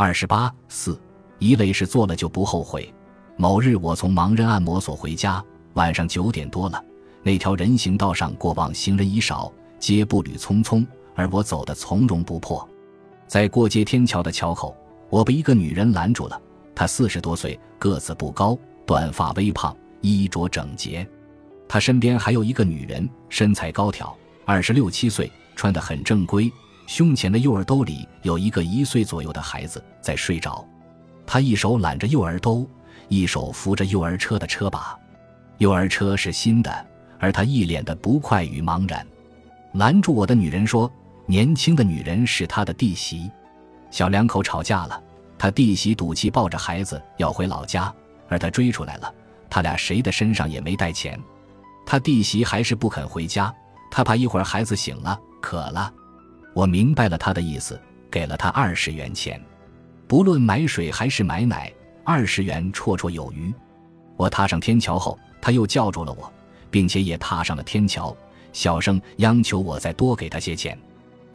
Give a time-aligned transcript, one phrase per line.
[0.00, 0.96] 二十八四，
[1.40, 2.94] 一类是做了就不后悔。
[3.36, 6.80] 某日我从盲人按摩所回家，晚上九点多了，
[7.24, 12.66] 那条人行道上过往行人已少，街步履匆匆，而我走得从容不迫。
[13.26, 14.72] 在过街天桥的桥口，
[15.10, 16.40] 我被一个女人拦住了。
[16.76, 18.56] 她四十多岁，个子不高，
[18.86, 21.04] 短发微胖，衣着整洁。
[21.66, 26.48] 她身边还有一个女人，身材高挑，二十六七岁，穿得很正规。
[26.88, 30.66] 胸前的幼儿兜里有一个一岁左右的孩子在睡着。
[31.26, 32.66] 他一手揽着幼儿兜，
[33.08, 34.98] 一手扶着幼儿车的车把。
[35.58, 36.86] 幼儿车是新的，
[37.18, 39.06] 而他一脸的不快与茫然。
[39.74, 40.90] 拦住我的女人说
[41.28, 43.30] ：“年轻的女人是他的弟媳，
[43.90, 44.98] 小两口吵架了。”
[45.36, 47.94] 他弟媳赌气抱着孩子要回老家，
[48.30, 49.14] 而他追出来了。
[49.50, 51.20] 他俩谁的身上也没带钱，
[51.84, 53.54] 他弟媳还是不肯回家，
[53.90, 55.92] 他怕一会儿孩子醒了渴了。
[56.54, 57.80] 我明白了他的意思，
[58.10, 59.40] 给了他二十元钱，
[60.06, 61.72] 不论买水还是买奶，
[62.04, 63.52] 二十元绰绰有余。
[64.16, 66.32] 我踏上天桥后，他又叫住了我，
[66.70, 68.16] 并且也踏上了天桥，
[68.52, 70.76] 小声央求我再多给他些钱。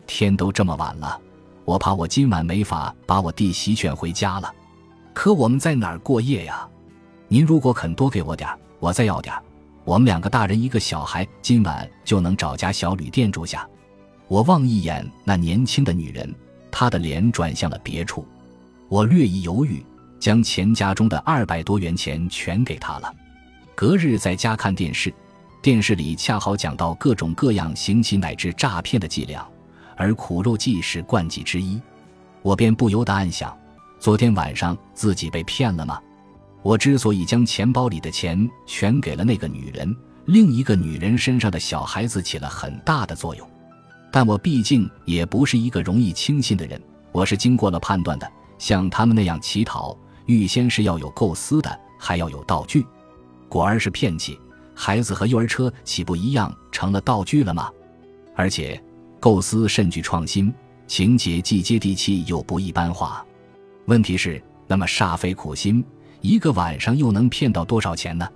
[0.05, 1.19] 天都这么晚了。
[1.65, 4.53] 我怕我今晚没法把我弟媳劝回家了，
[5.13, 6.67] 可我们在哪儿过夜呀？
[7.29, 9.33] 您如果肯多给我点我再要点
[9.85, 13.65] 我们两个大人一个小孩今晚就能找家小旅店住下。
[14.33, 16.33] 我望一眼那年轻的女人，
[16.71, 18.25] 她的脸转向了别处。
[18.89, 19.85] 我略一犹豫，
[20.19, 23.13] 将钱夹中的二百多元钱全给她了。
[23.75, 25.13] 隔日在家看电视，
[25.61, 29.47] 电视里恰好讲到各种各样行乞乃至诈骗的伎俩。
[29.95, 31.79] 而苦肉计是惯技之一，
[32.41, 33.55] 我便不由得暗想：
[33.99, 36.01] 昨天晚上自己被骗了吗？
[36.63, 43.47] 我之所以将钱包里的钱全给了那个女人，另一个女人身上的小孩子起了很大的作用。
[44.15, 46.79] 但我毕竟也不是一个容易轻信的人，
[47.11, 48.31] 我是经过了判断的。
[48.59, 49.97] 像他们那样乞讨，
[50.27, 52.85] 预先是要有构思的，还要有道具。
[53.49, 54.39] 果然是骗器，
[54.75, 57.71] 孩子和幼儿车岂不一样成了道具了吗？
[58.35, 58.79] 而且。
[59.19, 60.53] 构思甚具创新，
[60.85, 63.25] 情节既接地气又不一般化。
[63.85, 65.81] 问题是，那么煞费苦心，
[66.19, 68.27] 一个晚上又能骗到多少钱呢？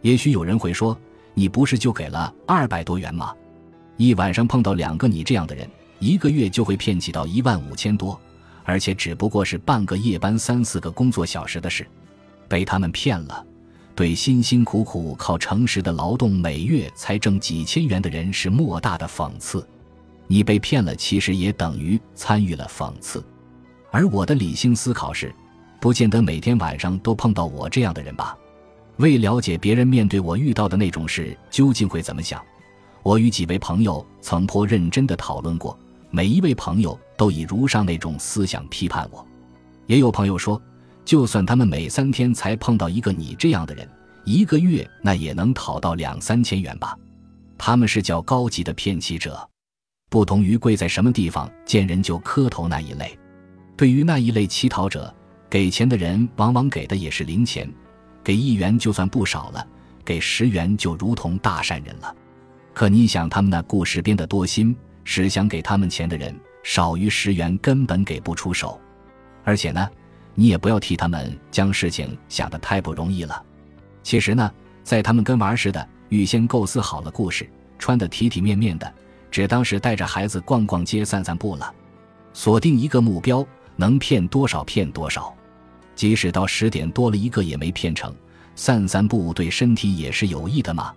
[0.00, 0.98] 也许有人会说
[1.34, 3.34] ：“你不是就给了二百多元吗？
[4.02, 5.68] 一晚上碰到两个你这样的人，
[6.00, 8.20] 一个月就会骗起到一万五千多，
[8.64, 11.86] 而且只不过是半个夜班三四个工作小时的事，
[12.48, 13.46] 被他们骗了，
[13.94, 19.64] 对辛辛苦苦靠诚实的劳动每月才挣几千元的人是莫大的讽刺。”
[20.26, 23.22] 你被骗了，其实也等于参与了讽刺。
[23.92, 25.32] 而我的理性思考是，
[25.78, 28.36] 不见得每天晚上都碰到我这样的人吧。
[28.96, 32.42] 为了解别人面对我遇到的那种事究竟会怎么想，
[33.02, 35.76] 我与几位朋友曾颇认真的讨论过。
[36.14, 39.26] 每一位朋友都以如上那种思想批判我。
[39.86, 40.60] 也有朋友说，
[41.04, 43.88] 就算他们每三天才碰到一个你这样的人，
[44.24, 46.94] 一个月那也能讨到两三千元吧。
[47.56, 49.48] 他们是较高级的骗妻者。
[50.10, 53.18] 不同于跪在什么地方见人就磕头那一类，
[53.76, 55.12] 对于那一类乞讨者，
[55.48, 57.66] 给钱的人往往给的也是零钱，
[58.22, 59.66] 给一元就算不少了，
[60.04, 62.14] 给十元就如同大善人了。
[62.74, 64.74] 可你想，他们那故事编得多新，
[65.04, 68.80] 使想给他们钱的人少于十元根本给不出手。
[69.44, 69.88] 而且呢，
[70.34, 73.42] 你也不要替他们将事情想得太不容易了。
[74.02, 74.50] 其实呢，
[74.82, 78.92] 在他们跟玩似的，预先构思好了故事，穿得体体面面的。
[79.30, 81.74] 只当是带着孩子逛逛街、散散步了，
[82.34, 83.46] 锁定一个目标，
[83.76, 85.34] 能骗多少骗多少。
[85.94, 88.14] 即使到十点多了一个也没骗成，
[88.54, 90.92] 散散步对身体也是有益的嘛。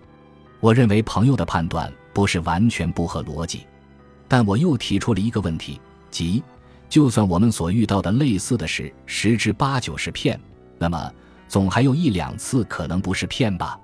[0.60, 3.66] 我认为朋友的判断不是完全不合逻辑，
[4.26, 5.80] 但我又提出了一个问题，
[6.10, 6.42] 即
[6.88, 10.40] 就算我们所遇到的类似的事十之八九是骗，
[10.78, 11.12] 那么
[11.48, 13.78] 总还有一两次可能不是骗吧？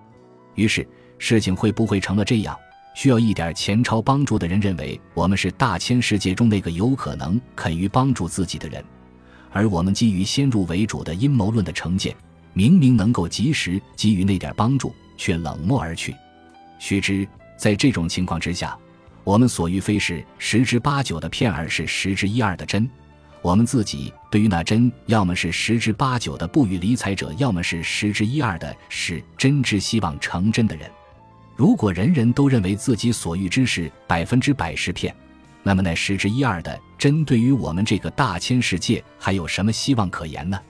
[0.54, 0.86] 于是
[1.18, 2.56] 事情会不会成了这样？
[2.94, 8.84] 需要一点钱钞帮助的人认为我们是大千世界中那个有可能肯于帮助自己的人，
[9.50, 12.14] 而我们基于先入为主的阴谋论的成见，
[12.52, 16.14] 明明能够及时给予那点帮助，却冷漠而去。
[16.82, 17.24] 须知，
[17.56, 18.76] 在这种情况之下，
[19.22, 22.90] 我们所欲非是十之八九的骗，而是十之一二的真。
[23.40, 30.90] 我们自己对于那真，要么是十之八九的不予理睬者，要么是十之一二的是真之希望成真的人。
[31.54, 35.14] 如果人人都认为自己所欲之事百分之百是骗，
[35.62, 40.60] 那么那十之一二的真对于我们这个大千世界还有什么希望可言呢？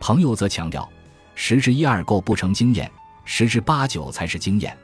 [0.00, 0.86] 朋友则强调，
[1.34, 2.90] 十之一二构不成经验，
[3.24, 4.76] 十之八九才是经验。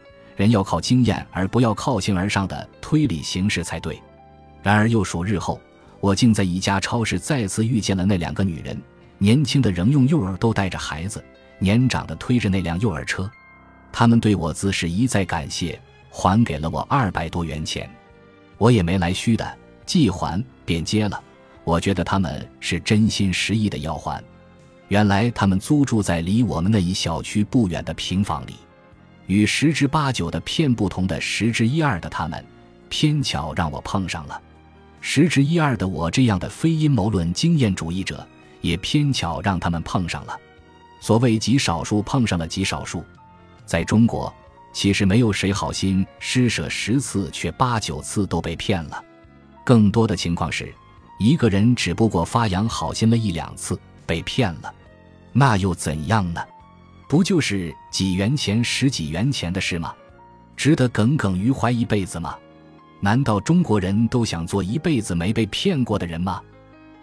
[0.43, 4.03] 人要靠经验，而不要靠形而上的推理形式才对。
[4.61, 5.61] 然而又数日后，
[6.00, 8.77] 我竟在一家超市再次遇见了那两个女人，
[9.19, 11.25] 年轻的仍用幼儿都带着孩子，
[11.61, 13.31] 年长的推着那辆幼儿车。
[13.93, 15.81] 他们对我自是一再感谢，
[16.11, 17.89] 还给了我二百多元钱。
[18.59, 21.23] 我也没来虚的，既还便接了。
[21.62, 24.21] 我觉得他们是真心实意的要还。
[24.89, 28.56] 原来他们租住在离我们那一小区不远的平房里，
[29.26, 32.44] 与十之八九的骗不同的十之一二的他们，
[32.88, 34.40] 偏巧让我碰上了。
[35.00, 38.26] 十之一二的我这样的非阴谋论经验主义者，
[38.60, 40.38] 也偏巧让他们碰上了。
[41.00, 43.04] 所谓极少数碰上了极少数，
[43.66, 44.32] 在中国
[44.72, 49.04] 其实没有谁好心施舍十次却八九次都被骗了。
[49.64, 50.72] 更多的情况是，
[51.19, 54.72] 一个人只不过发扬好心了一两次被骗了，
[55.32, 56.40] 那又怎样呢？
[57.12, 59.93] 不就是几元钱、十几元钱的事吗？
[60.56, 62.38] 值得耿耿于怀一辈子吗？
[63.00, 66.41] 难道中国人都想做一辈子没被骗过的人吗？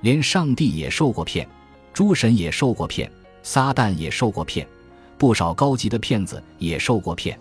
[0.02, 1.48] 连上帝也受过骗，
[1.94, 3.08] 诸神也受过骗，
[3.44, 4.68] 撒旦也受过骗，
[5.16, 7.40] 不少高级的骗子也受过骗。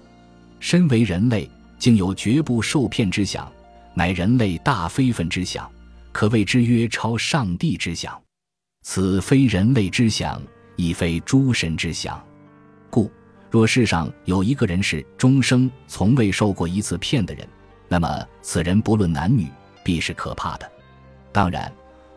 [0.61, 3.51] 身为人类，竟有绝不受骗之想，
[3.95, 5.67] 乃人类大非分之想，
[6.13, 8.21] 可谓之曰超上帝之想。
[8.83, 10.39] 此非人类之想，
[10.77, 12.23] 亦非诸神之想。
[12.91, 13.11] 故
[13.51, 17.49] 若世上有一个人是终生从未受过一次骗的人，
[17.89, 19.47] 那么，此人不论男女，
[19.83, 20.71] 必是可怕的。
[21.33, 21.73] 当然，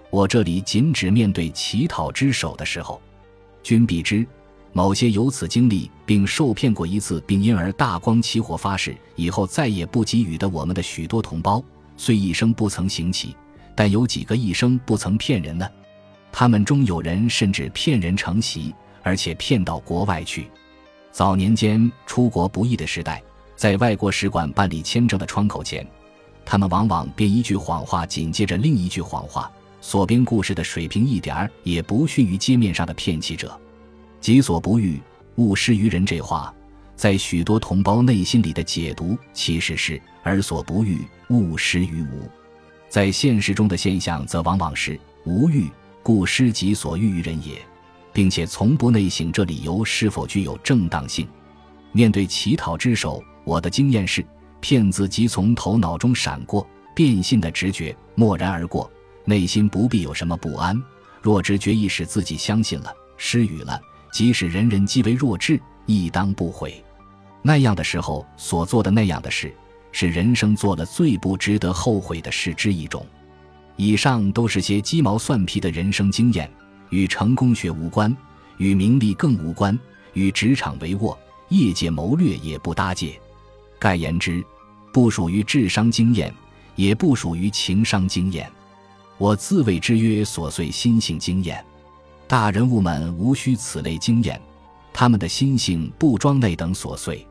[0.09, 3.01] 我这里仅指面对乞讨之手的时候。
[3.63, 4.25] 君必知，
[4.73, 11.63] 某些有此经历并受骗过一次，并因而大光起火发誓以后再也不给予的我们的许多同胞，
[11.95, 13.35] 虽一生不曾行乞，
[13.75, 15.69] 但有几个一生不曾骗人呢？
[16.31, 18.73] 他们中有人甚至骗人成习，
[19.03, 20.50] 而且骗到国外去。
[21.11, 23.21] 早年间出国不易的时代。
[23.55, 25.85] 在外国使馆办理签证的窗口前，
[26.43, 33.55] 他们往往编一句谎话，紧接着另一句谎话，所编故事的水平一点儿也不逊于街面上的骗妻者。
[34.19, 34.99] 己所不欲，
[35.35, 36.03] 勿施于人。
[36.03, 36.51] 这话
[36.95, 40.99] 在许多同胞内心里的解读，其实是“尔所不欲，
[41.29, 42.27] 勿施于吾”。
[42.89, 45.69] 在现实中的现象，则往往是“无欲，
[46.01, 47.61] 故施己所欲于人也”，
[48.13, 51.27] 并且从不内省这理由是否具有正当性。
[51.91, 53.23] 面对乞讨之手。
[53.43, 54.23] 我的经验是，
[54.59, 56.65] 骗子即从头脑中闪过，
[56.95, 58.89] 变信的直觉蓦然而过，
[59.25, 60.79] 内心不必有什么不安。
[61.23, 63.81] 若直觉意使自己相信了，失语了，
[64.13, 66.83] 即使人人皆为弱智，亦当不悔。
[67.41, 69.51] 那样的时候所做的那样的事，
[69.91, 73.03] 是人生做了最不值得后悔的事之一种。
[73.75, 76.47] 以上都是些鸡毛蒜皮的人生经验，
[76.91, 78.15] 与成功学无关，
[78.57, 79.77] 与名利更无关，
[80.13, 81.17] 与职场为卧、
[81.49, 83.19] 业界谋略也不搭界。
[83.79, 84.43] 概言之，
[84.93, 86.31] 不属于智商经验，
[86.75, 88.47] 也不属于情商经验，
[89.17, 91.65] 我自谓之曰琐碎心性经验。
[92.27, 94.39] 大人物们无需此类经验，
[94.94, 97.25] 他们的心性不装那等琐碎。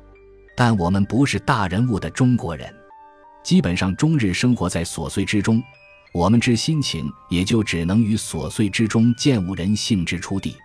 [0.57, 2.75] 但我们不是大人物的中国人，
[3.43, 5.63] 基本上终日生活在琐碎之中，
[6.13, 10.57] 我们之心情也就只能于琐碎之中见悟人性之出地。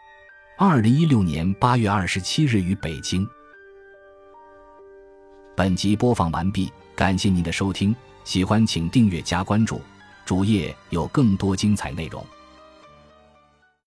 [0.57, 3.27] 二零一六年八月二十七日于北京。
[5.55, 9.79] 本集播放完毕，感谢您的收听，喜欢请订阅加关注，
[10.25, 12.25] 主页有更多精彩内容。